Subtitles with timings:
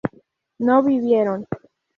[0.57, 1.45] no vivieron